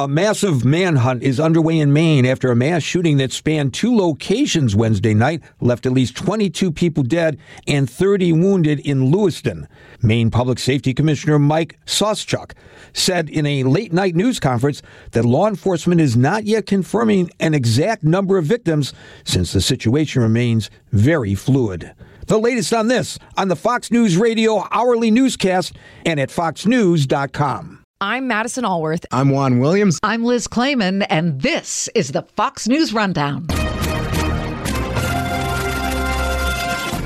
[0.00, 4.74] A massive manhunt is underway in Maine after a mass shooting that spanned two locations
[4.74, 7.36] Wednesday night left at least 22 people dead
[7.68, 9.68] and 30 wounded in Lewiston.
[10.00, 12.52] Maine Public Safety Commissioner Mike Sauschuck
[12.94, 14.80] said in a late night news conference
[15.10, 20.22] that law enforcement is not yet confirming an exact number of victims since the situation
[20.22, 21.92] remains very fluid.
[22.26, 25.76] The latest on this on the Fox News Radio hourly newscast
[26.06, 27.79] and at foxnews.com.
[28.02, 29.04] I'm Madison Alworth.
[29.12, 29.98] I'm Juan Williams.
[30.02, 33.46] I'm Liz Claman, and this is the Fox News Rundown.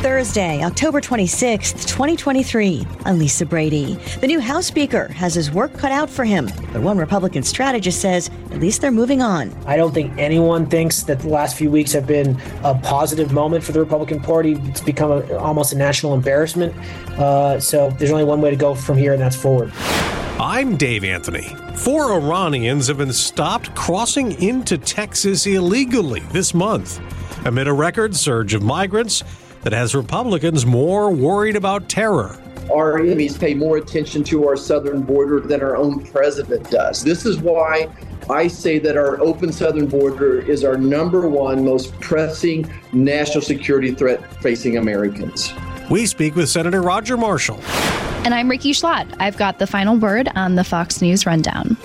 [0.02, 2.86] Thursday, October 26th, 2023.
[3.06, 3.94] I'm Lisa Brady.
[4.20, 8.00] The new House Speaker has his work cut out for him, but one Republican strategist
[8.00, 9.52] says at least they're moving on.
[9.66, 13.64] I don't think anyone thinks that the last few weeks have been a positive moment
[13.64, 14.52] for the Republican Party.
[14.66, 16.72] It's become a, almost a national embarrassment.
[17.18, 19.72] Uh, so there's only one way to go from here, and that's forward.
[20.40, 21.54] I'm Dave Anthony.
[21.76, 27.00] Four Iranians have been stopped crossing into Texas illegally this month
[27.46, 29.22] amid a record surge of migrants
[29.62, 32.36] that has Republicans more worried about terror.
[32.68, 37.04] Our enemies pay more attention to our southern border than our own president does.
[37.04, 37.88] This is why
[38.28, 43.94] I say that our open southern border is our number one most pressing national security
[43.94, 45.54] threat facing Americans.
[45.88, 47.60] We speak with Senator Roger Marshall.
[48.24, 49.14] And I'm Rikki Schlott.
[49.20, 51.76] I've got the final word on the Fox News Rundown.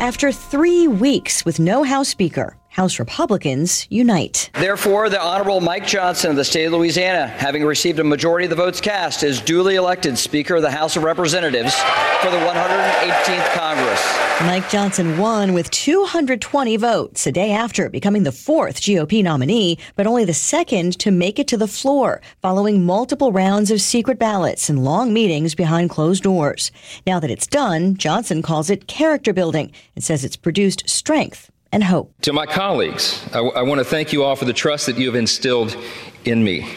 [0.00, 4.50] After three weeks with no House Speaker, House Republicans unite.
[4.52, 8.50] Therefore, the Honorable Mike Johnson of the state of Louisiana, having received a majority of
[8.50, 11.72] the votes cast, is duly elected Speaker of the House of Representatives
[12.20, 14.18] for the 118th Congress.
[14.40, 20.08] Mike Johnson won with 220 votes, a day after becoming the fourth GOP nominee, but
[20.08, 24.68] only the second to make it to the floor, following multiple rounds of secret ballots
[24.68, 26.72] and long meetings behind closed doors.
[27.06, 31.82] Now that it's done, Johnson calls it character building and says it's produced strength and
[31.82, 32.14] hope.
[32.22, 34.96] To my colleagues, I, w- I want to thank you all for the trust that
[34.96, 35.76] you have instilled
[36.24, 36.72] in me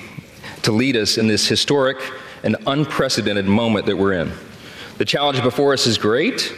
[0.64, 1.98] to lead us in this historic
[2.44, 4.32] and unprecedented moment that we're in.
[4.98, 6.52] The challenge before us is great,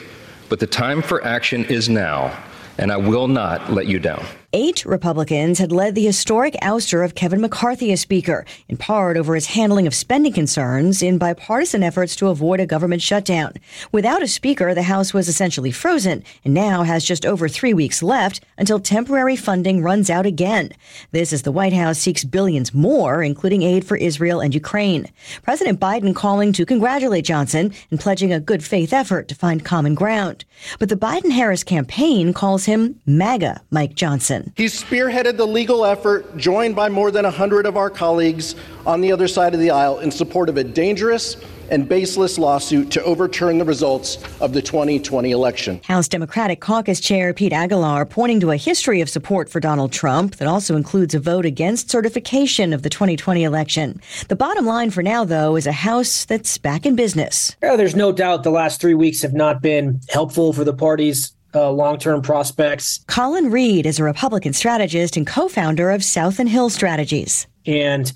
[0.47, 2.41] but the time for action is now,
[2.77, 4.25] and I will not let you down.
[4.51, 9.35] Eight Republicans had led the historic ouster of Kevin McCarthy as Speaker, in part over
[9.35, 13.53] his handling of spending concerns in bipartisan efforts to avoid a government shutdown.
[13.91, 18.01] Without a Speaker, the House was essentially frozen and now has just over three weeks
[18.01, 20.71] left until temporary funding runs out again.
[21.11, 25.05] This as the White House seeks billions more, including aid for Israel and Ukraine.
[25.43, 29.93] President Biden calling to congratulate Johnson and pledging a good faith effort to find common
[29.93, 30.43] ground.
[30.79, 34.38] But the Biden Harris campaign calls him MAGA Mike Johnson.
[34.55, 38.55] He's spearheaded the legal effort, joined by more than 100 of our colleagues
[38.85, 41.37] on the other side of the aisle, in support of a dangerous
[41.71, 45.79] and baseless lawsuit to overturn the results of the 2020 election.
[45.83, 50.37] House Democratic Caucus Chair Pete Aguilar pointing to a history of support for Donald Trump
[50.37, 54.01] that also includes a vote against certification of the 2020 election.
[54.27, 57.55] The bottom line for now, though, is a House that's back in business.
[57.61, 61.33] Yeah, there's no doubt the last three weeks have not been helpful for the parties
[61.53, 63.03] uh, long term prospects.
[63.07, 67.47] Colin Reed is a Republican strategist and co founder of South and Hill Strategies.
[67.65, 68.11] And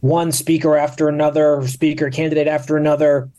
[0.00, 3.30] one speaker after another, speaker candidate after another,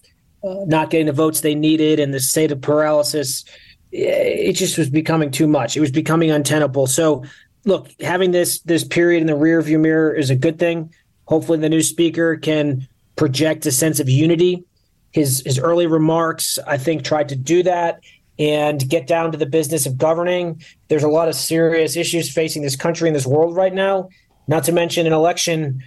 [0.43, 3.45] uh, not getting the votes they needed, and the state of paralysis,
[3.91, 5.75] it just was becoming too much.
[5.75, 6.87] It was becoming untenable.
[6.87, 7.23] So,
[7.65, 10.93] look, having this this period in the rearview mirror is a good thing.
[11.25, 14.63] Hopefully, the new speaker can project a sense of unity.
[15.11, 18.01] His his early remarks, I think, tried to do that
[18.39, 20.63] and get down to the business of governing.
[20.87, 24.09] There's a lot of serious issues facing this country and this world right now,
[24.47, 25.83] not to mention an election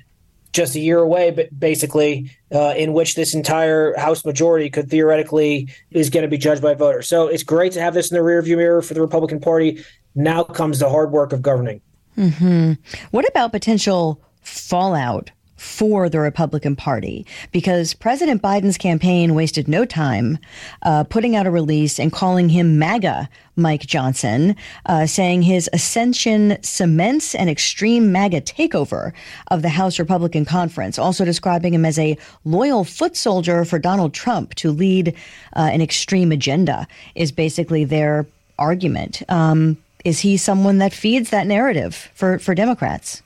[0.53, 5.69] just a year away, but basically, uh, in which this entire House majority could theoretically
[5.91, 7.09] is going to be judged by voters.
[7.09, 9.83] So it's great to have this in the rearview mirror for the Republican Party.
[10.15, 11.81] Now comes the hard work of governing.
[12.19, 12.73] Mm-hmm.
[13.13, 15.31] What about potential fallout
[15.63, 20.39] for the Republican Party because President Biden's campaign wasted no time
[20.83, 24.57] uh, putting out a release and calling him MAGA Mike Johnson,
[24.87, 29.13] uh, saying his ascension cements an extreme MAGA takeover
[29.53, 34.13] of the House Republican Conference, also describing him as a loyal foot soldier for Donald
[34.13, 35.15] Trump to lead
[35.55, 38.27] uh, an extreme agenda, is basically their
[38.59, 39.23] argument.
[39.29, 43.23] Um, is he someone that feeds that narrative for, for Democrats?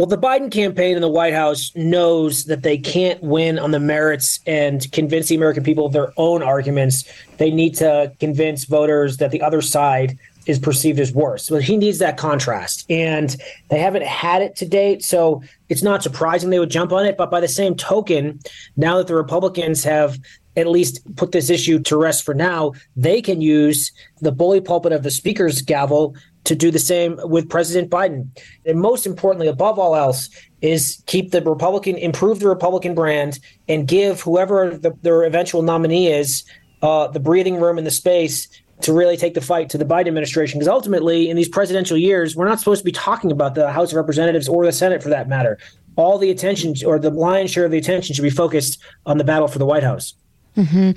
[0.00, 3.78] Well, the Biden campaign and the White House knows that they can't win on the
[3.78, 7.04] merits and convince the American people of their own arguments.
[7.36, 11.44] They need to convince voters that the other side is perceived as worse.
[11.44, 12.86] So he needs that contrast.
[12.88, 13.36] And
[13.68, 15.04] they haven't had it to date.
[15.04, 17.18] So it's not surprising they would jump on it.
[17.18, 18.40] But by the same token,
[18.78, 20.18] now that the Republicans have
[20.56, 23.92] at least put this issue to rest for now, they can use
[24.22, 26.14] the bully pulpit of the speaker's gavel
[26.44, 28.28] to do the same with President Biden.
[28.66, 30.28] And most importantly, above all else,
[30.62, 33.38] is keep the Republican, improve the Republican brand,
[33.68, 36.44] and give whoever the, their eventual nominee is
[36.82, 38.48] uh, the breathing room and the space
[38.80, 40.58] to really take the fight to the Biden administration.
[40.58, 43.92] Because ultimately, in these presidential years, we're not supposed to be talking about the House
[43.92, 45.58] of Representatives or the Senate for that matter.
[45.96, 49.24] All the attention, or the lion's share of the attention, should be focused on the
[49.24, 50.14] battle for the White House.
[50.56, 50.92] Mm-hmm.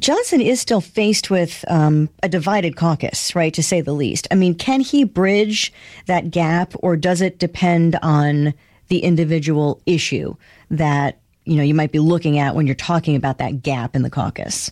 [0.00, 4.26] Johnson is still faced with um, a divided caucus, right, to say the least.
[4.30, 5.72] I mean, can he bridge
[6.06, 8.54] that gap, or does it depend on
[8.88, 10.34] the individual issue
[10.70, 14.00] that you know you might be looking at when you're talking about that gap in
[14.00, 14.70] the caucus?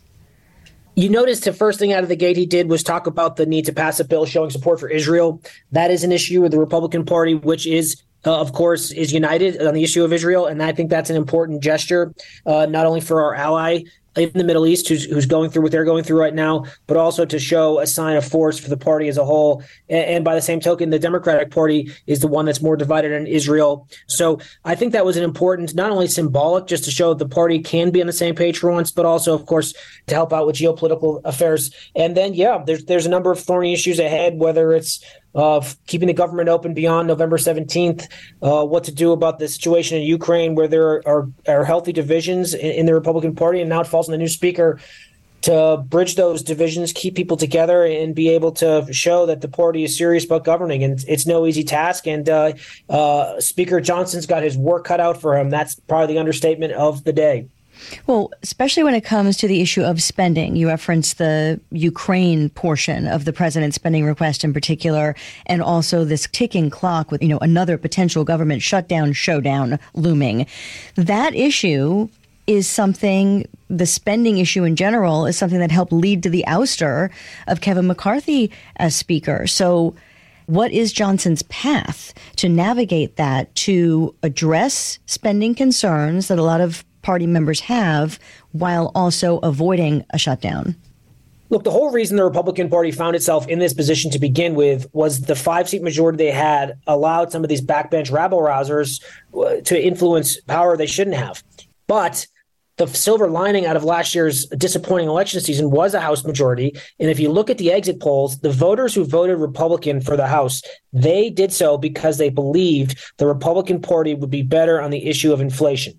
[0.95, 3.45] You noticed the first thing out of the gate he did was talk about the
[3.45, 5.43] need to pass a bill showing support for Israel.
[5.73, 9.63] That is an issue with the Republican Party, which is uh, of course, is united
[9.63, 12.13] on the issue of Israel, and I think that's an important gesture,
[12.47, 13.85] uh, not only for our ally
[14.19, 16.97] in the Middle East who's, who's going through what they're going through right now, but
[16.97, 19.62] also to show a sign of force for the party as a whole.
[19.88, 23.12] And, and, by the same token, the Democratic Party is the one that's more divided
[23.12, 23.88] in Israel.
[24.06, 27.61] So I think that was an important, not only symbolic, just to show the party
[27.61, 29.73] can be on the same page for once, but also, of course,
[30.09, 31.70] to help out with geopolitical affairs.
[31.94, 35.03] And then, yeah, there's there's a number of thorny issues ahead, whether it's
[35.35, 38.09] of keeping the government open beyond November 17th,
[38.43, 42.55] uh, what to do about the situation in Ukraine where there are, are healthy divisions
[42.55, 43.61] in, in, the Republican Party.
[43.61, 44.81] And now it falls on the new speaker
[45.43, 49.85] to bridge those divisions, keep people together, and be able to show that the party
[49.85, 50.83] is serious about governing.
[50.83, 52.07] And it's no easy task.
[52.07, 52.55] And uh,
[52.89, 55.51] uh, Speaker Johnson's got his work cut out for him.
[55.51, 57.49] That's probably the understatement of the day.
[58.07, 63.07] Well, especially when it comes to the issue of spending, you referenced the Ukraine portion
[63.07, 65.15] of the president's spending request in particular,
[65.47, 70.47] and also this ticking clock with, you know, another potential government shutdown showdown looming.
[70.97, 72.09] That issue
[72.47, 77.11] is something, the spending issue in general is something that helped lead to the ouster
[77.47, 79.47] of Kevin McCarthy as Speaker.
[79.47, 79.95] So,
[80.47, 86.85] what is Johnson's path to navigate that to address spending concerns that a lot of
[87.08, 88.19] party members have
[88.52, 90.76] while also avoiding a shutdown?
[91.49, 94.87] Look, the whole reason the Republican Party found itself in this position to begin with
[94.93, 99.02] was the five seat majority they had allowed some of these backbench rabble rousers
[99.34, 101.43] uh, to influence power they shouldn't have.
[101.87, 102.26] But
[102.76, 106.78] the silver lining out of last year's disappointing election season was a House majority.
[107.00, 110.26] And if you look at the exit polls, the voters who voted Republican for the
[110.26, 110.60] House,
[110.93, 115.32] they did so because they believed the Republican Party would be better on the issue
[115.32, 115.99] of inflation.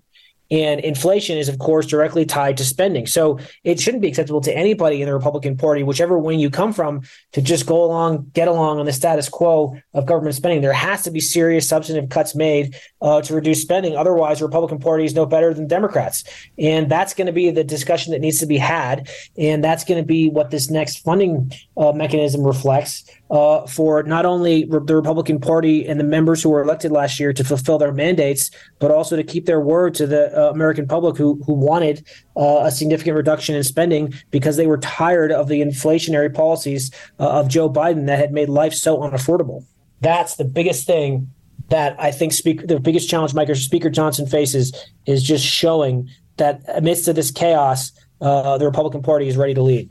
[0.50, 3.06] And inflation is, of course, directly tied to spending.
[3.06, 6.72] So it shouldn't be acceptable to anybody in the Republican Party, whichever wing you come
[6.72, 7.02] from,
[7.32, 10.60] to just go along, get along on the status quo of government spending.
[10.60, 13.96] There has to be serious substantive cuts made uh, to reduce spending.
[13.96, 16.24] Otherwise, the Republican Party is no better than Democrats.
[16.58, 19.08] And that's going to be the discussion that needs to be had.
[19.38, 24.26] And that's going to be what this next funding uh, mechanism reflects uh, for not
[24.26, 27.92] only the Republican Party and the members who were elected last year to fulfill their
[27.92, 28.50] mandates,
[28.80, 32.06] but also to keep their word to the uh, American public who who wanted
[32.36, 37.28] uh, a significant reduction in spending because they were tired of the inflationary policies uh,
[37.28, 39.64] of Joe Biden that had made life so unaffordable.
[40.00, 41.30] That's the biggest thing
[41.68, 44.72] that I think speaker, the biggest challenge Mike Speaker Johnson faces
[45.06, 49.62] is just showing that amidst of this chaos, uh, the Republican Party is ready to
[49.62, 49.90] lead.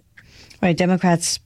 [0.62, 1.39] Right, Democrats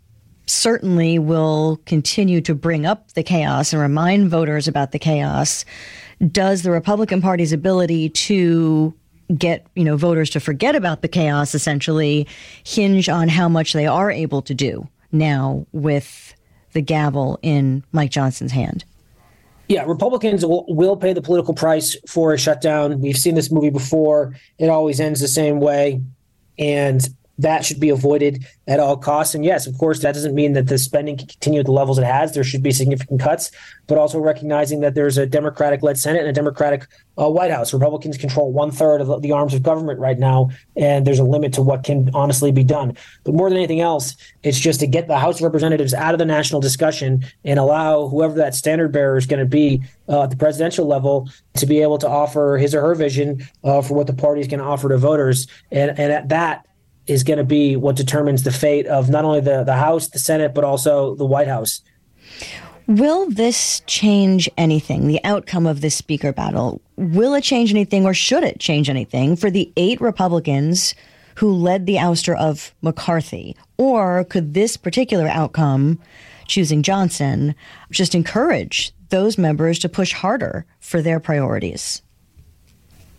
[0.46, 5.66] certainly will continue to bring up the chaos and remind voters about the chaos.
[6.32, 8.94] Does the Republican Party's ability to
[9.38, 12.28] get you know voters to forget about the chaos essentially
[12.66, 16.36] hinge on how much they are able to do now with
[16.74, 18.84] the gavel in Mike Johnson's hand?
[19.70, 23.00] Yeah, Republicans will, will pay the political price for a shutdown.
[23.00, 24.36] We've seen this movie before.
[24.60, 26.02] It always ends the same way.
[26.60, 27.08] And
[27.40, 29.34] that should be avoided at all costs.
[29.34, 31.98] And yes, of course, that doesn't mean that the spending can continue at the levels
[31.98, 32.34] it has.
[32.34, 33.52] There should be significant cuts,
[33.88, 36.88] but also recognizing that there's a Democratic led Senate and a Democratic
[37.20, 37.74] uh, White House.
[37.74, 41.54] Republicans control one third of the arms of government right now, and there's a limit
[41.54, 42.96] to what can honestly be done.
[43.24, 46.20] But more than anything else, it's just to get the House of Representatives out of
[46.20, 50.30] the national discussion and allow whoever that standard bearer is going to be uh, at
[50.30, 54.08] the presidential level to be able to offer his or her vision uh, for what
[54.08, 55.48] the party is going to offer to voters.
[55.72, 56.68] And, and at that,
[57.08, 60.20] is going to be what determines the fate of not only the, the House, the
[60.20, 61.82] Senate, but also the White House.
[62.86, 66.82] Will this change anything, the outcome of this speaker battle?
[66.98, 70.94] Will it change anything or should it change anything for the eight Republicans
[71.36, 73.56] who led the ouster of McCarthy?
[73.78, 76.00] Or could this particular outcome,
[76.46, 77.56] choosing Johnson,
[77.90, 82.03] just encourage those members to push harder for their priorities?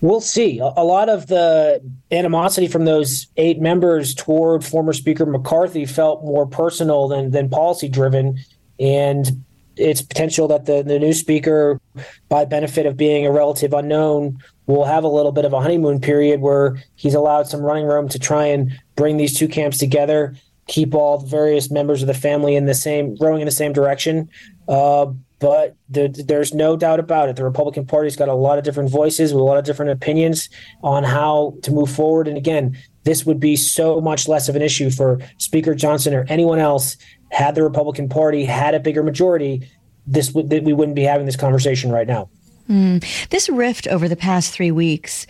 [0.04, 0.58] We'll see.
[0.58, 1.80] A lot of the
[2.10, 7.88] animosity from those eight members toward former Speaker McCarthy felt more personal than, than policy
[7.88, 8.38] driven.
[8.78, 9.42] And
[9.78, 11.80] it's potential that the, the new speaker,
[12.28, 16.02] by benefit of being a relative unknown, will have a little bit of a honeymoon
[16.02, 20.36] period where he's allowed some running room to try and bring these two camps together,
[20.66, 23.72] keep all the various members of the family in the same, rowing in the same
[23.72, 24.28] direction.
[24.68, 25.06] Uh,
[25.38, 27.36] but the, there's no doubt about it.
[27.36, 30.48] The Republican Party's got a lot of different voices with a lot of different opinions
[30.82, 32.28] on how to move forward.
[32.28, 36.24] And again, this would be so much less of an issue for Speaker Johnson or
[36.28, 36.96] anyone else
[37.30, 39.68] had the Republican Party had a bigger majority,
[40.06, 42.28] this would we wouldn't be having this conversation right now.
[42.68, 43.04] Mm.
[43.28, 45.26] This rift over the past three weeks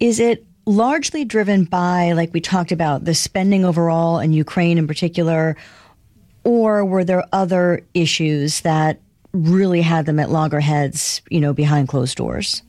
[0.00, 4.86] is it largely driven by, like we talked about, the spending overall and Ukraine in
[4.86, 5.56] particular,
[6.44, 9.00] or were there other issues that
[9.32, 12.62] really had them at loggerheads, you know, behind closed doors?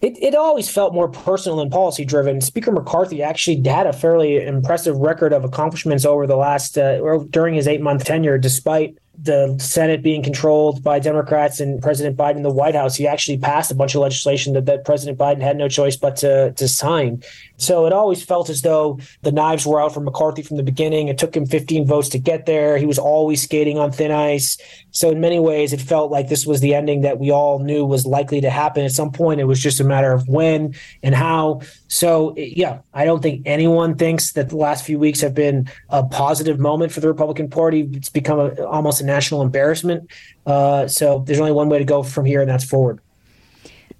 [0.00, 2.40] It, it always felt more personal and policy driven.
[2.40, 7.24] Speaker McCarthy actually had a fairly impressive record of accomplishments over the last, uh, or
[7.24, 12.36] during his eight month tenure, despite the Senate being controlled by Democrats and President Biden
[12.36, 15.40] in the White House, he actually passed a bunch of legislation that, that President Biden
[15.40, 17.22] had no choice but to, to sign.
[17.56, 21.08] So it always felt as though the knives were out for McCarthy from the beginning.
[21.08, 22.76] It took him 15 votes to get there.
[22.76, 24.58] He was always skating on thin ice.
[24.90, 27.84] So in many ways, it felt like this was the ending that we all knew
[27.84, 29.40] was likely to happen at some point.
[29.40, 31.60] It was just a matter of when and how.
[31.88, 36.04] So yeah, I don't think anyone thinks that the last few weeks have been a
[36.04, 37.88] positive moment for the Republican Party.
[37.92, 40.10] It's become a, almost a national embarrassment.
[40.46, 43.00] Uh, so there's only one way to go from here, and that's forward.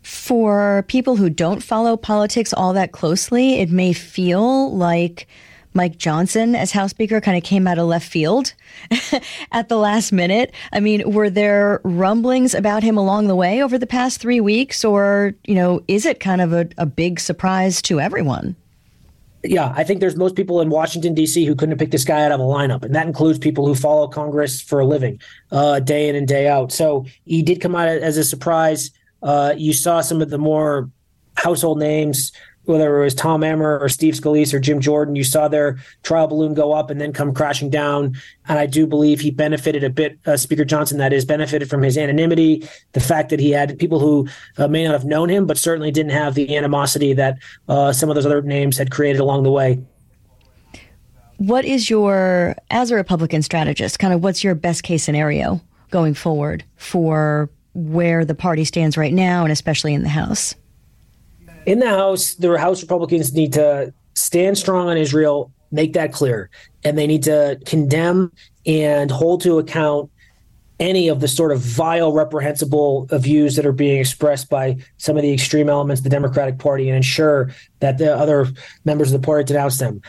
[0.03, 5.27] For people who don't follow politics all that closely, it may feel like
[5.73, 8.55] Mike Johnson as House Speaker kind of came out of left field
[9.53, 10.53] at the last minute.
[10.73, 14.85] I mean, were there rumblings about him along the way over the past three weeks,
[14.85, 18.55] or, you know, is it kind of a, a big surprise to everyone?
[19.45, 21.45] Yeah, I think there's most people in Washington D.C.
[21.45, 23.75] who couldn't have picked this guy out of a lineup, and that includes people who
[23.75, 25.21] follow Congress for a living,
[25.53, 26.73] uh, day in and day out.
[26.73, 28.91] So he did come out as a surprise.
[29.23, 30.91] Uh, you saw some of the more
[31.37, 32.33] household names,
[32.65, 35.17] whether it was Tom Emmer or Steve Scalise or Jim Jordan.
[35.17, 38.17] You saw their trial balloon go up and then come crashing down.
[38.49, 41.83] And I do believe he benefited a bit, uh, Speaker Johnson, that is, benefited from
[41.83, 44.29] his anonymity, the fact that he had people who
[44.59, 48.09] uh, may not have known him, but certainly didn't have the animosity that uh, some
[48.09, 49.79] of those other names had created along the way.
[51.39, 56.15] What is your, as a Republican strategist, kind of what's your best case scenario going
[56.15, 60.55] forward for where the party stands right now, and especially in the House?
[61.67, 66.51] In the House, the House Republicans need to stand strong on Israel, make that clear,
[66.85, 68.33] and they need to condemn
[68.67, 70.11] and hold to account
[70.81, 75.23] any of the sort of vile, reprehensible views that are being expressed by some of
[75.23, 78.49] the extreme elements of the Democratic Party and ensure that the other
[78.85, 80.03] members of the party denounce them.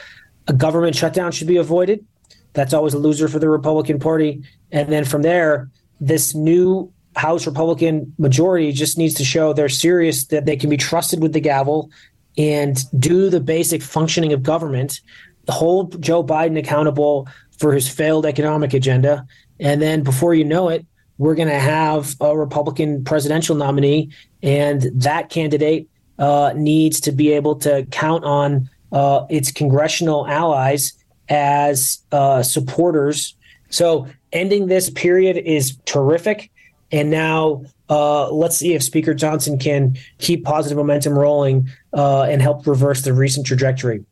[0.48, 2.06] A government shutdown should be avoided.
[2.54, 4.44] That's always a loser for the Republican Party.
[4.72, 5.70] And then from there,
[6.00, 10.78] this new House Republican majority just needs to show they're serious, that they can be
[10.78, 11.90] trusted with the gavel
[12.38, 15.02] and do the basic functioning of government,
[15.48, 19.26] hold Joe Biden accountable for his failed economic agenda.
[19.60, 20.86] And then before you know it,
[21.18, 24.12] we're going to have a Republican presidential nominee,
[24.44, 25.88] and that candidate
[26.20, 30.94] uh, needs to be able to count on uh, its congressional allies
[31.30, 33.36] as uh, supporters.
[33.70, 36.52] So ending this period is terrific.
[36.92, 42.42] And now uh, let's see if Speaker Johnson can keep positive momentum rolling uh, and
[42.42, 44.04] help reverse the recent trajectory.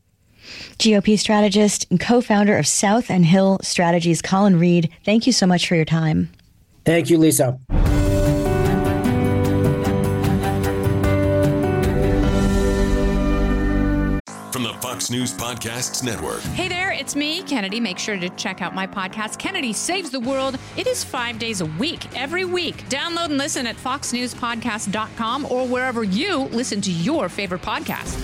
[0.80, 5.48] GOP strategist and co founder of South and Hill Strategies, Colin Reed, thank you so
[5.48, 6.30] much for your time.
[6.86, 7.60] Thank you, Lisa.
[15.04, 16.40] Fox News Podcasts Network.
[16.54, 17.82] Hey there, it's me, Kennedy.
[17.82, 20.58] Make sure to check out my podcast, Kennedy Saves the World.
[20.78, 22.88] It is five days a week, every week.
[22.88, 28.18] Download and listen at foxnewspodcast.com or wherever you listen to your favorite podcast.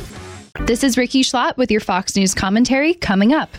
[0.66, 3.50] This is Rikki Schlott with your Fox News commentary coming up.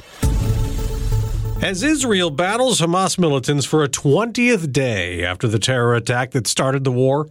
[1.63, 6.85] As Israel battles Hamas militants for a 20th day after the terror attack that started
[6.85, 7.29] the war,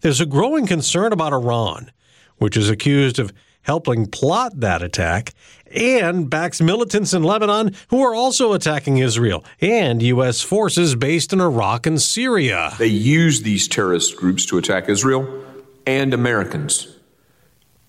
[0.00, 1.90] there's a growing concern about Iran,
[2.36, 3.32] which is accused of
[3.64, 5.34] helping plot that attack,
[5.70, 10.40] and backs militants in Lebanon who are also attacking Israel, and U.S.
[10.40, 12.72] forces based in Iraq and Syria.
[12.78, 15.44] They use these terrorist groups to attack Israel
[15.86, 16.94] and Americans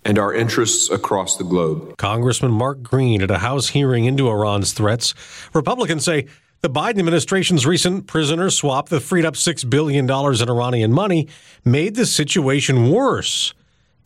[0.05, 1.97] and our interests across the globe.
[1.97, 5.15] Congressman Mark Green at a House hearing into Iran's threats.
[5.53, 6.27] Republicans say
[6.61, 11.27] the Biden administration's recent prisoner swap that freed up $6 billion in Iranian money
[11.63, 13.53] made the situation worse.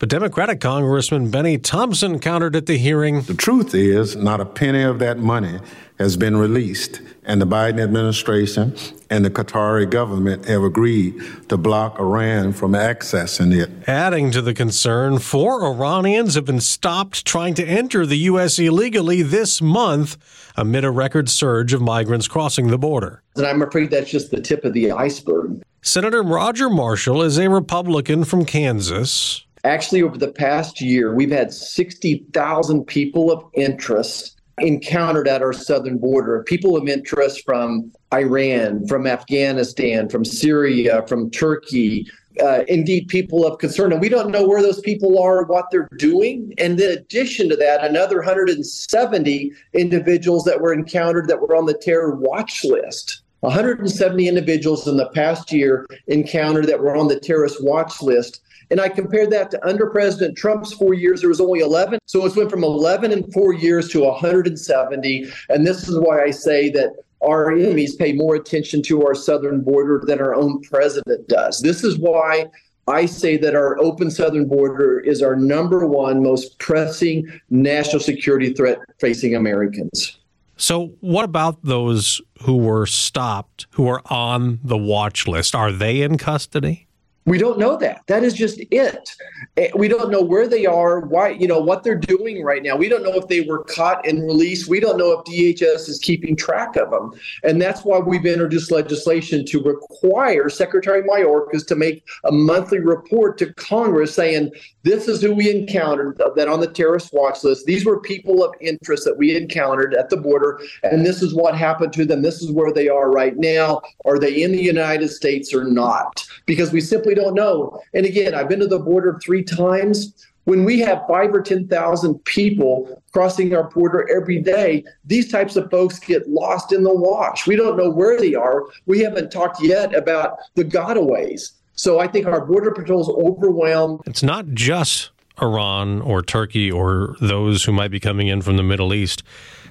[0.00, 3.20] But Democratic Congressman Bennie Thompson countered at the hearing.
[3.20, 5.60] The truth is, not a penny of that money
[5.98, 8.74] has been released, and the Biden administration
[9.10, 13.86] and the Qatari government have agreed to block Iran from accessing it.
[13.86, 18.58] Adding to the concern, four Iranians have been stopped trying to enter the U.S.
[18.58, 20.16] illegally this month
[20.56, 23.22] amid a record surge of migrants crossing the border.
[23.36, 25.60] And I'm afraid that's just the tip of the iceberg.
[25.82, 29.44] Senator Roger Marshall is a Republican from Kansas.
[29.64, 35.98] Actually, over the past year, we've had 60,000 people of interest encountered at our southern
[35.98, 36.42] border.
[36.44, 42.06] People of interest from Iran, from Afghanistan, from Syria, from Turkey,
[42.42, 43.92] uh, indeed people of concern.
[43.92, 46.54] And we don't know where those people are, what they're doing.
[46.58, 51.74] And in addition to that, another 170 individuals that were encountered that were on the
[51.74, 53.22] terror watch list.
[53.40, 58.42] 170 individuals in the past year encountered that were on the terrorist watch list.
[58.70, 61.98] And I compared that to under President Trump's four years, there was only 11.
[62.06, 65.26] So it went from 11 in four years to 170.
[65.48, 66.90] And this is why I say that
[67.22, 71.60] our enemies pay more attention to our southern border than our own president does.
[71.60, 72.46] This is why
[72.86, 78.52] I say that our open southern border is our number one most pressing national security
[78.52, 80.18] threat facing Americans.
[80.56, 85.54] So, what about those who were stopped, who are on the watch list?
[85.54, 86.86] Are they in custody?
[87.26, 88.00] We don't know that.
[88.06, 89.10] That is just it.
[89.58, 92.76] Eh, we don't know where they are, why, you know, what they're doing right now.
[92.76, 94.68] We don't know if they were caught and released.
[94.68, 97.12] We don't know if DHS is keeping track of them.
[97.44, 103.36] And that's why we've introduced legislation to require Secretary Mayorkas to make a monthly report
[103.38, 104.50] to Congress saying,
[104.82, 107.66] this is who we encountered that on the terrorist watch list.
[107.66, 111.54] These were people of interest that we encountered at the border, and this is what
[111.54, 112.22] happened to them.
[112.22, 113.82] This is where they are right now.
[114.06, 116.26] Are they in the United States or not?
[116.46, 117.80] Because we simply don't know.
[117.94, 120.14] And again, I've been to the border three times.
[120.44, 125.70] When we have five or 10,000 people crossing our border every day, these types of
[125.70, 127.46] folks get lost in the wash.
[127.46, 128.64] We don't know where they are.
[128.86, 131.52] We haven't talked yet about the gotaways.
[131.74, 134.00] So I think our border patrol is overwhelmed.
[134.06, 138.62] It's not just Iran or Turkey or those who might be coming in from the
[138.62, 139.22] Middle East.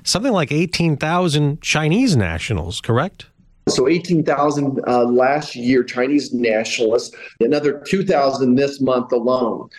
[0.03, 3.27] Something like 18,000 Chinese nationals, correct?
[3.69, 9.69] So 18,000 uh, last year, Chinese nationalists, another 2,000 this month alone.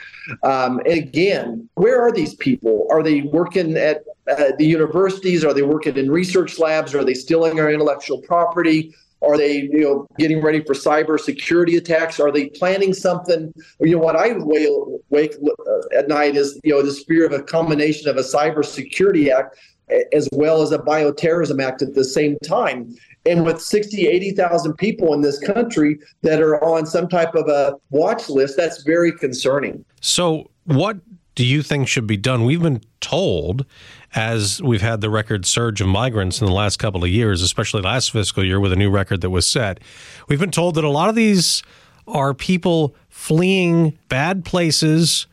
[0.42, 2.86] Um, again, where are these people?
[2.90, 5.44] Are they working at uh, the universities?
[5.44, 6.94] Are they working in research labs?
[6.94, 8.94] Are they stealing our intellectual property?
[9.22, 12.18] Are they, you know, getting ready for cyber security attacks?
[12.18, 13.52] Are they planning something?
[13.80, 17.42] You know, what I wake uh, at night is, you know, this fear of a
[17.42, 19.58] combination of a cyber security act
[20.12, 22.94] as well as a bioterrorism act at the same time.
[23.26, 27.74] And with 60, 80,000 people in this country that are on some type of a
[27.90, 29.84] watch list, that's very concerning.
[30.00, 30.98] So, what
[31.34, 32.44] do you think should be done?
[32.44, 33.66] We've been told,
[34.14, 37.82] as we've had the record surge of migrants in the last couple of years, especially
[37.82, 39.80] last fiscal year with a new record that was set,
[40.28, 41.62] we've been told that a lot of these
[42.06, 45.26] are people fleeing bad places,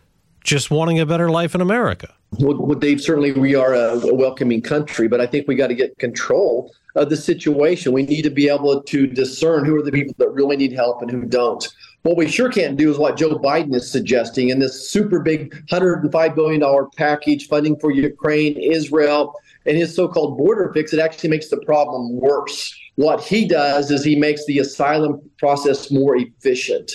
[0.44, 2.14] just wanting a better life in America.
[2.40, 5.98] Well, Dave, certainly we are a welcoming country, but I think we got to get
[5.98, 7.94] control of the situation.
[7.94, 11.02] We need to be able to discern who are the people that really need help
[11.02, 11.66] and who don't.
[12.04, 15.54] What we sure can't do is what Joe Biden is suggesting in this super big
[15.68, 19.34] $105 billion package funding for Ukraine, Israel,
[19.66, 20.94] and his so called border fix.
[20.94, 22.74] It actually makes the problem worse.
[22.96, 26.94] What he does is he makes the asylum process more efficient.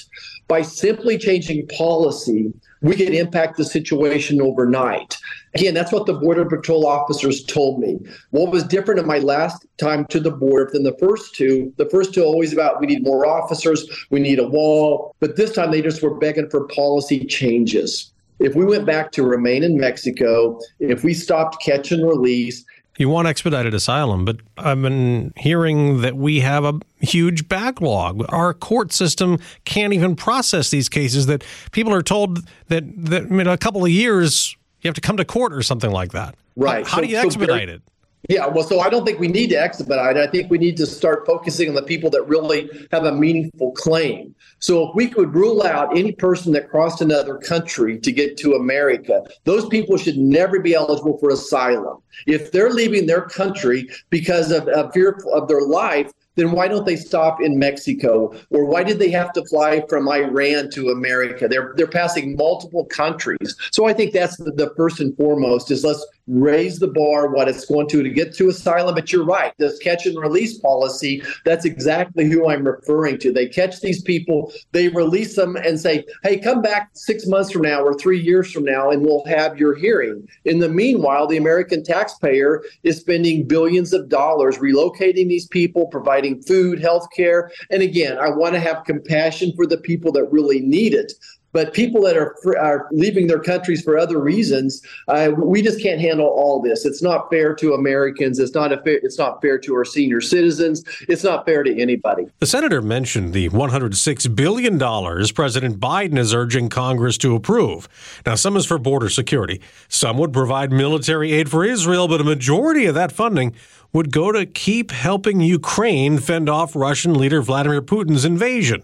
[0.49, 5.17] By simply changing policy, we can impact the situation overnight.
[5.55, 7.99] Again, that's what the Border Patrol officers told me.
[8.31, 11.73] What was different in my last time to the border than the first two?
[11.77, 15.15] The first two always about we need more officers, we need a wall.
[15.21, 18.12] But this time they just were begging for policy changes.
[18.38, 22.65] If we went back to remain in Mexico, if we stopped catch and release,
[22.99, 28.23] you want expedited asylum, but I've been hearing that we have a huge backlog.
[28.29, 31.25] Our court system can't even process these cases.
[31.27, 35.16] That people are told that that in a couple of years you have to come
[35.16, 36.35] to court or something like that.
[36.57, 36.87] Right.
[36.87, 37.83] How, so, do you expedite so it?
[38.29, 40.16] Yeah, well, so I don't think we need to expedite.
[40.16, 43.73] I think we need to start focusing on the people that really have a meaningful
[43.73, 44.33] claim.
[44.61, 48.55] So if we could rule out any person that crossed another country to get to
[48.55, 52.01] America, those people should never be eligible for asylum.
[52.29, 56.87] If they're leaving their country because of, of fear of their life, then why don't
[56.87, 58.35] they stop in Mexico?
[58.51, 61.49] Or why did they have to fly from Iran to America?
[61.49, 63.57] They're they're passing multiple countries.
[63.71, 67.48] So I think that's the, the first and foremost is let's raise the bar what
[67.48, 68.94] it's going to to get to asylum.
[68.94, 73.32] But you're right, this catch and release policy, that's exactly who I'm referring to.
[73.32, 77.62] They catch these people, they release them and say, hey, come back six months from
[77.62, 80.26] now or three years from now and we'll have your hearing.
[80.44, 86.42] In the meanwhile, the American taxpayer is spending billions of dollars relocating these people, providing
[86.42, 87.50] food, health care.
[87.70, 91.12] And again, I want to have compassion for the people that really need it.
[91.53, 96.01] But people that are are leaving their countries for other reasons, uh, we just can't
[96.01, 96.85] handle all this.
[96.85, 98.38] It's not fair to Americans.
[98.38, 98.99] It's not fair.
[99.03, 100.83] It's not fair to our senior citizens.
[101.09, 102.27] It's not fair to anybody.
[102.38, 107.88] The senator mentioned the 106 billion dollars President Biden is urging Congress to approve.
[108.25, 109.61] Now, some is for border security.
[109.88, 113.55] Some would provide military aid for Israel, but a majority of that funding
[113.93, 118.83] would go to keep helping Ukraine fend off Russian leader Vladimir Putin's invasion.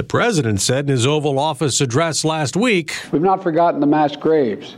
[0.00, 4.16] The president said in his Oval Office address last week We've not forgotten the mass
[4.16, 4.76] graves,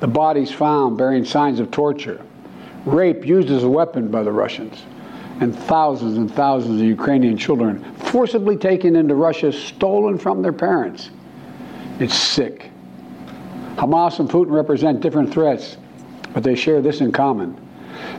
[0.00, 2.20] the bodies found bearing signs of torture,
[2.84, 4.82] rape used as a weapon by the Russians,
[5.40, 11.08] and thousands and thousands of Ukrainian children forcibly taken into Russia, stolen from their parents.
[11.98, 12.70] It's sick.
[13.76, 15.78] Hamas and Putin represent different threats,
[16.34, 17.58] but they share this in common.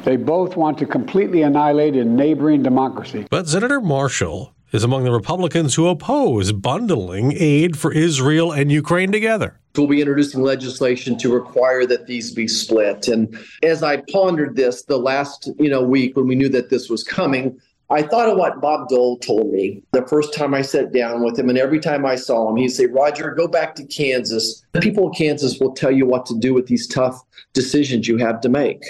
[0.03, 3.27] They both want to completely annihilate a neighboring democracy.
[3.29, 9.11] But Senator Marshall is among the Republicans who oppose bundling aid for Israel and Ukraine
[9.11, 9.59] together.
[9.75, 13.07] We'll be introducing legislation to require that these be split.
[13.07, 16.89] And as I pondered this the last you know week when we knew that this
[16.89, 17.59] was coming,
[17.91, 21.39] I thought of what Bob Dole told me the first time I sat down with
[21.39, 24.63] him, and every time I saw him, he'd say, Roger, go back to Kansas.
[24.73, 27.19] The people of Kansas will tell you what to do with these tough
[27.53, 28.83] decisions you have to make.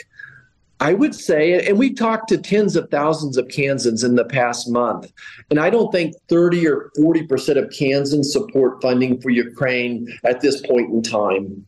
[0.82, 4.70] I would say, and we talked to tens of thousands of Kansans in the past
[4.70, 5.12] month,
[5.50, 10.62] and I don't think 30 or 40% of Kansans support funding for Ukraine at this
[10.65, 11.65] point in time.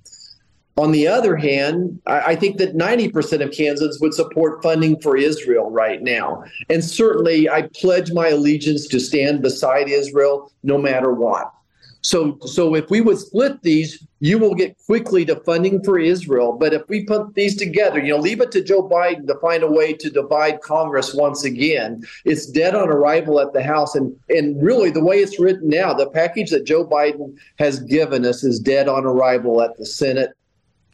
[0.77, 5.69] On the other hand, I, think that 90% of Kansans would support funding for Israel
[5.69, 6.43] right now.
[6.69, 11.51] And certainly, I pledge my allegiance to stand beside Israel no matter what.
[12.01, 16.53] So, so if we would split these, you will get quickly to funding for Israel.
[16.53, 19.63] But if we put these together, you know, leave it to Joe Biden to find
[19.63, 22.03] a way to divide Congress once again.
[22.25, 25.93] It's dead on arrival at the House, and and really the way it's written now,
[25.93, 30.31] the package that Joe Biden has given us is dead on arrival at the Senate.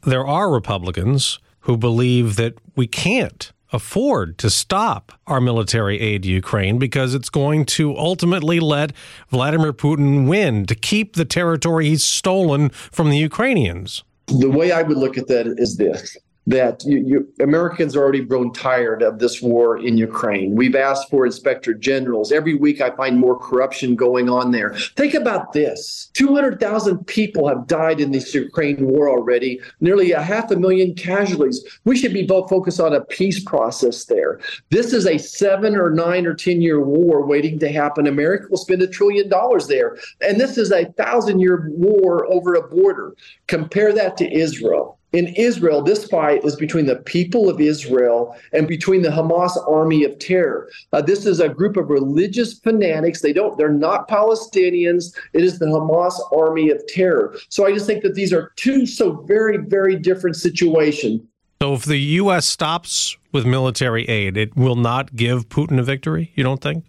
[0.04, 6.30] There are Republicans who believe that we can't afford to stop our military aid to
[6.30, 8.94] Ukraine because it's going to ultimately let
[9.30, 14.04] Vladimir Putin win to keep the territory he's stolen from the Ukrainians.
[14.28, 18.24] The way I would look at that is this that you, you, Americans are already
[18.24, 20.56] grown tired of this war in Ukraine.
[20.56, 22.32] We've asked for inspector generals.
[22.32, 24.74] Every week I find more corruption going on there.
[24.96, 30.50] Think about this 200,000 people have died in this Ukraine war already, nearly a half
[30.50, 31.64] a million casualties.
[31.84, 34.40] We should be both focused on a peace process there.
[34.70, 38.08] This is a seven or nine or 10 year war waiting to happen.
[38.08, 39.98] America will spend a trillion dollars there.
[40.22, 43.16] And this is a thousand year war over a border.
[43.48, 48.67] Compare that to Israel in Israel, this fight is between the people of Israel and
[48.67, 50.70] between the Hamas army of terror.
[50.91, 53.22] Uh, this is a group of religious fanatics.
[53.22, 55.15] They don't, they're not Palestinians.
[55.34, 57.38] It is the Hamas army of terror.
[57.50, 61.22] So I just think that these are two so very, very different situations.
[61.62, 62.46] So if the U.S.
[62.46, 66.86] stops with military aid, it will not give Putin a victory, you don't think?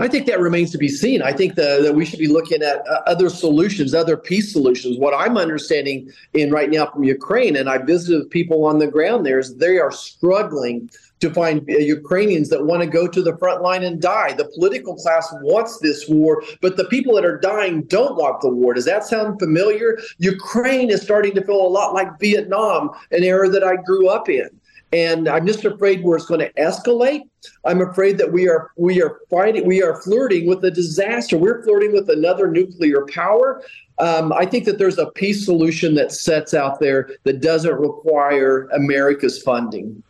[0.00, 1.22] I think that remains to be seen.
[1.22, 4.96] I think the, that we should be looking at uh, other solutions, other peace solutions.
[4.96, 9.26] What I'm understanding in right now from Ukraine, and I visited people on the ground
[9.26, 13.36] there, is they are struggling to find uh, Ukrainians that want to go to the
[13.38, 14.34] front line and die.
[14.34, 18.50] The political class wants this war, but the people that are dying don't want the
[18.50, 18.74] war.
[18.74, 19.98] Does that sound familiar?
[20.18, 24.28] Ukraine is starting to feel a lot like Vietnam, an era that I grew up
[24.28, 24.48] in.
[24.92, 27.22] And I'm just afraid where it's going to escalate.
[27.64, 31.36] I'm afraid that we are we are fighting, we are flirting with a disaster.
[31.36, 33.62] We're flirting with another nuclear power.
[33.98, 38.68] Um, I think that there's a peace solution that sets out there that doesn't require
[38.68, 40.02] America's funding.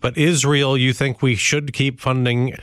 [0.00, 2.54] But Israel, you think we should keep funding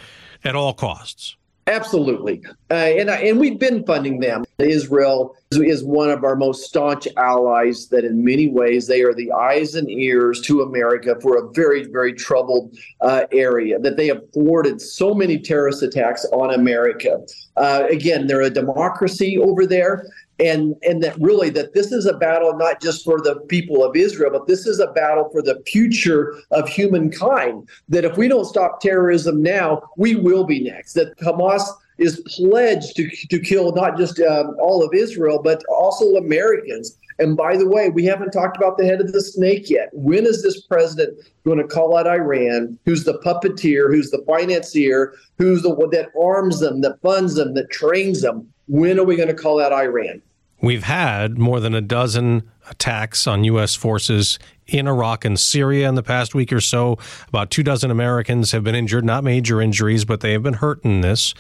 [0.44, 1.36] at all costs?
[1.68, 4.46] Absolutely, uh, and and we've been funding them.
[4.58, 7.90] Israel is one of our most staunch allies.
[7.90, 11.84] That in many ways they are the eyes and ears to America for a very
[11.84, 13.80] very troubled uh, area.
[13.80, 17.20] That they have thwarted so many terrorist attacks on America.
[17.58, 20.08] Uh, again, they're a democracy over there
[20.40, 23.96] and and that really that this is a battle not just for the people of
[23.96, 27.68] Israel, but this is a battle for the future of humankind.
[27.90, 30.94] That if we don't stop terrorism now, we will be next.
[30.94, 31.64] That Hamas
[31.98, 36.98] is pledged to to kill not just um, all of Israel, but also Americans.
[37.20, 39.90] And by the way, we haven't talked about the head of the snake yet.
[39.92, 45.16] When is this president going to call out Iran, who's the puppeteer, who's the financier,
[45.40, 48.48] who's the one that arms them, that funds them, that trains them?
[48.68, 50.22] When are we going to call out Iran?
[50.62, 53.76] We've had more than a dozen attacks on U.S.
[53.76, 56.98] forces in Iraq and Syria in the past week or so.
[57.28, 60.84] About two dozen Americans have been injured, not major injuries, but they have been hurt
[60.84, 61.34] in this.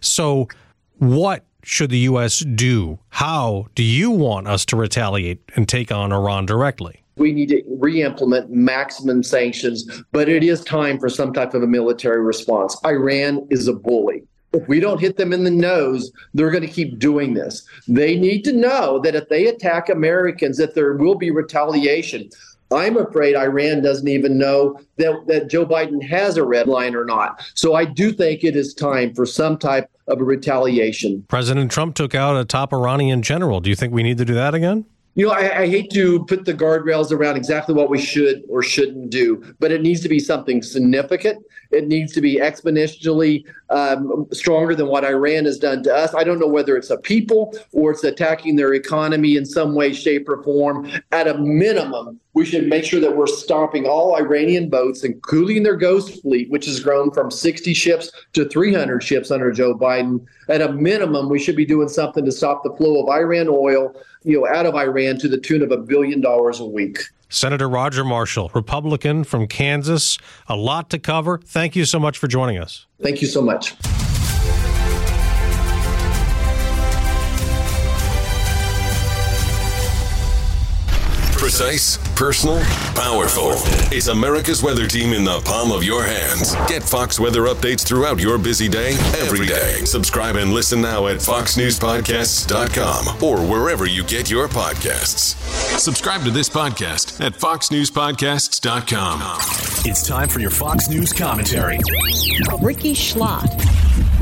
[0.00, 0.48] So,
[0.98, 2.40] what should the U.S.
[2.40, 2.98] do?
[3.10, 7.02] How do you want us to retaliate and take on Iran directly?
[7.16, 11.62] We need to re implement maximum sanctions, but it is time for some type of
[11.62, 12.76] a military response.
[12.86, 16.72] Iran is a bully if we don't hit them in the nose, they're going to
[16.72, 17.66] keep doing this.
[17.88, 22.30] They need to know that if they attack Americans, that there will be retaliation.
[22.70, 27.04] I'm afraid Iran doesn't even know that, that Joe Biden has a red line or
[27.04, 27.44] not.
[27.54, 31.24] So I do think it is time for some type of a retaliation.
[31.28, 33.60] President Trump took out a top Iranian general.
[33.60, 34.86] Do you think we need to do that again?
[35.14, 38.62] You know, I, I, hate to put the guardrails around exactly what we should or
[38.62, 41.44] shouldn't do, but it needs to be something significant.
[41.70, 46.14] It needs to be exponentially um, stronger than what Iran has done to us.
[46.14, 49.92] I don't know whether it's a people or it's attacking their economy in some way,
[49.92, 50.90] shape, or form.
[51.12, 55.76] At a minimum, we should make sure that we're stopping all Iranian boats, including their
[55.76, 60.24] ghost fleet, which has grown from 60 ships to 300 ships under Joe Biden.
[60.48, 63.94] At a minimum, we should be doing something to stop the flow of Iran oil,
[64.22, 67.00] you know, out of Iran to the tune of a billion dollars a week.
[67.28, 70.18] Senator Roger Marshall, Republican from Kansas.
[70.48, 71.38] A lot to cover.
[71.38, 72.86] Thank you so much for joining us.
[73.00, 73.74] Thank you so much.
[81.42, 82.60] Precise, personal,
[82.94, 83.54] powerful.
[83.90, 86.54] It's America's weather team in the palm of your hands.
[86.68, 89.84] Get Fox weather updates throughout your busy day, every day.
[89.84, 95.34] Subscribe and listen now at foxnewspodcasts.com or wherever you get your podcasts.
[95.80, 99.20] Subscribe to this podcast at foxnewspodcasts.com.
[99.84, 101.80] It's time for your Fox News commentary.
[102.60, 103.60] Rikki Schlott.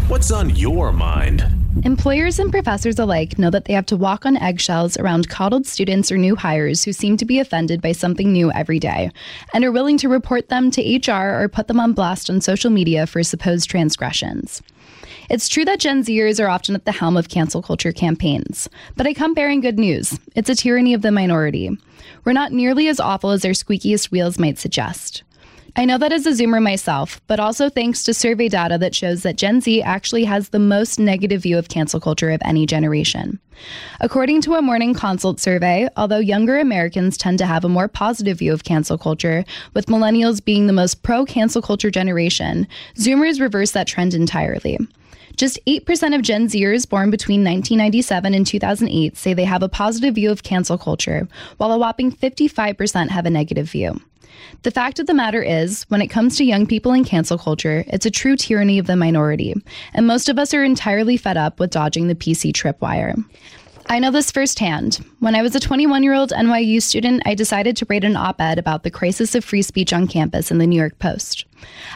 [0.08, 1.59] What's on your mind?
[1.84, 6.10] Employers and professors alike know that they have to walk on eggshells around coddled students
[6.10, 9.10] or new hires who seem to be offended by something new every day
[9.54, 12.70] and are willing to report them to HR or put them on blast on social
[12.70, 14.62] media for supposed transgressions.
[15.30, 19.06] It's true that Gen Zers are often at the helm of cancel culture campaigns, but
[19.06, 20.18] I come bearing good news.
[20.34, 21.70] It's a tyranny of the minority.
[22.24, 25.22] We're not nearly as awful as their squeakiest wheels might suggest.
[25.76, 29.22] I know that as a Zoomer myself, but also thanks to survey data that shows
[29.22, 33.38] that Gen Z actually has the most negative view of cancel culture of any generation.
[34.00, 38.38] According to a Morning Consult survey, although younger Americans tend to have a more positive
[38.38, 43.70] view of cancel culture, with millennials being the most pro cancel culture generation, Zoomers reverse
[43.72, 44.78] that trend entirely.
[45.36, 50.16] Just 8% of Gen Zers born between 1997 and 2008 say they have a positive
[50.16, 51.28] view of cancel culture,
[51.58, 54.00] while a whopping 55% have a negative view.
[54.62, 57.84] The fact of the matter is, when it comes to young people in cancel culture,
[57.88, 59.54] it's a true tyranny of the minority,
[59.94, 63.24] and most of us are entirely fed up with dodging the PC tripwire.
[63.86, 65.04] I know this firsthand.
[65.18, 68.40] When I was a 21 year old NYU student, I decided to write an op
[68.40, 71.44] ed about the crisis of free speech on campus in the New York Post.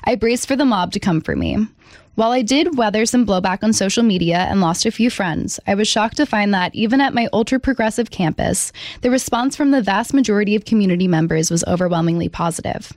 [0.03, 1.68] I braced for the mob to come for me.
[2.16, 5.74] While I did weather some blowback on social media and lost a few friends, I
[5.74, 9.83] was shocked to find that even at my ultra progressive campus, the response from the
[9.83, 12.92] vast majority of community members was overwhelmingly positive.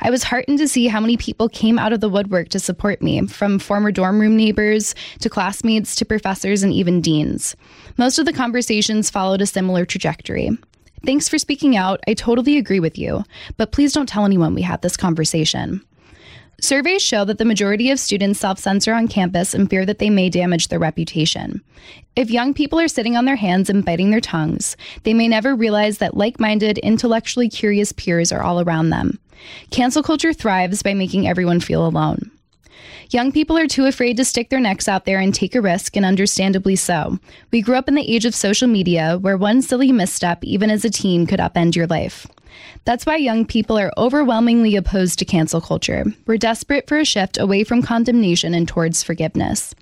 [0.00, 3.02] I was heartened to see how many people came out of the woodwork to support
[3.02, 7.54] me, from former dorm room neighbors to classmates to professors and even deans.
[7.98, 10.56] Most of the conversations followed a similar trajectory.
[11.04, 12.00] Thanks for speaking out.
[12.08, 13.24] I totally agree with you,
[13.58, 15.84] but please don't tell anyone we had this conversation.
[16.64, 20.08] Surveys show that the majority of students self censor on campus and fear that they
[20.08, 21.62] may damage their reputation.
[22.16, 25.54] If young people are sitting on their hands and biting their tongues, they may never
[25.54, 29.20] realize that like minded, intellectually curious peers are all around them.
[29.72, 32.30] Cancel culture thrives by making everyone feel alone.
[33.10, 35.98] Young people are too afraid to stick their necks out there and take a risk,
[35.98, 37.18] and understandably so.
[37.50, 40.82] We grew up in the age of social media where one silly misstep, even as
[40.82, 42.26] a teen, could upend your life.
[42.84, 46.04] That's why young people are overwhelmingly opposed to cancel culture.
[46.26, 49.74] We're desperate for a shift away from condemnation and towards forgiveness.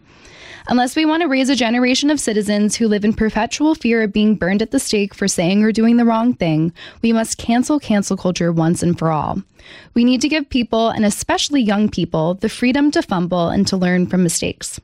[0.68, 4.12] Unless we want to raise a generation of citizens who live in perpetual fear of
[4.12, 7.80] being burned at the stake for saying or doing the wrong thing, we must cancel
[7.80, 9.42] cancel culture once and for all.
[9.94, 13.76] We need to give people, and especially young people, the freedom to fumble and to
[13.76, 14.80] learn from mistakes.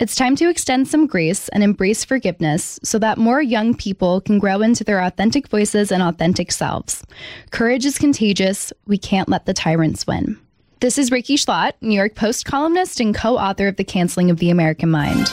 [0.00, 4.40] It's time to extend some grace and embrace forgiveness so that more young people can
[4.40, 7.04] grow into their authentic voices and authentic selves.
[7.52, 8.72] Courage is contagious.
[8.88, 10.36] We can't let the tyrants win.
[10.80, 14.40] This is Rikki Schlott, New York Post columnist and co author of The Canceling of
[14.40, 15.32] the American Mind.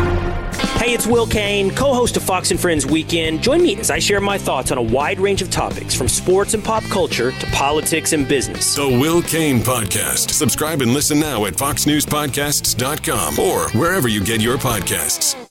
[0.93, 3.41] It's Will Cain, co host of Fox and Friends Weekend.
[3.41, 6.53] Join me as I share my thoughts on a wide range of topics from sports
[6.53, 8.75] and pop culture to politics and business.
[8.75, 10.31] The Will Cain Podcast.
[10.31, 15.50] Subscribe and listen now at foxnewspodcasts.com or wherever you get your podcasts.